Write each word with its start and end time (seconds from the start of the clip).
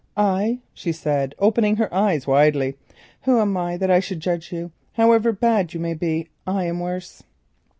"I?" 0.17 0.61
she 0.73 0.91
said, 0.91 1.35
opening 1.37 1.75
her 1.75 1.93
eyes 1.93 2.25
widely; 2.25 2.75
"who 3.25 3.39
am 3.39 3.55
I 3.55 3.77
that 3.77 3.91
I 3.91 3.99
should 3.99 4.19
judge 4.19 4.51
you? 4.51 4.71
However 4.93 5.31
bad 5.31 5.75
you 5.75 5.79
may 5.79 5.93
be, 5.93 6.27
I 6.47 6.65
am 6.65 6.79
worse." 6.79 7.21